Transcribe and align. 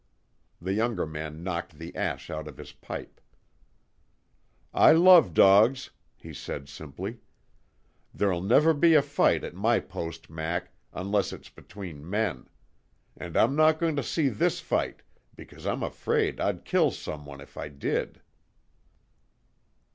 The 0.59 0.73
younger 0.73 1.05
man 1.05 1.43
knocked 1.43 1.77
the 1.77 1.95
ash 1.95 2.31
out 2.31 2.47
of 2.47 2.57
his 2.57 2.71
pipe. 2.71 3.21
"I 4.73 4.93
love 4.93 5.35
dogs," 5.35 5.91
he 6.17 6.33
said, 6.33 6.67
simply. 6.67 7.19
"There'll 8.11 8.41
never 8.41 8.73
be 8.73 8.95
a 8.95 9.03
fight 9.03 9.43
at 9.43 9.53
my 9.53 9.79
post, 9.79 10.27
Mac 10.27 10.71
unless 10.91 11.31
it's 11.31 11.49
between 11.51 12.09
men. 12.09 12.49
And 13.15 13.37
I'm 13.37 13.55
not 13.55 13.77
going 13.79 13.95
to 13.95 14.01
see 14.01 14.27
this 14.27 14.59
fight, 14.59 15.03
because 15.35 15.67
I'm 15.67 15.83
afraid 15.83 16.39
I'd 16.39 16.65
kill 16.65 16.89
some 16.89 17.23
one 17.27 17.39
if 17.39 17.55
I 17.55 17.67
did." 17.67 18.21